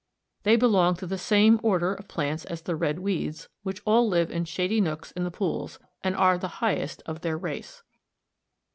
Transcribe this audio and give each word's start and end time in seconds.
They 0.41 0.55
belong 0.55 0.95
to 0.95 1.05
the 1.05 1.19
same 1.19 1.59
order 1.61 1.93
of 1.93 2.07
plants 2.07 2.43
as 2.45 2.63
the 2.63 2.75
red 2.75 2.97
weeds, 2.97 3.49
which 3.61 3.83
all 3.85 4.07
live 4.07 4.31
in 4.31 4.45
shady 4.45 4.81
nooks 4.81 5.11
in 5.11 5.25
the 5.25 5.29
pools, 5.29 5.77
and 6.03 6.15
are 6.15 6.39
the 6.39 6.47
highest 6.57 7.03
of 7.05 7.21
their 7.21 7.37
race. 7.37 7.83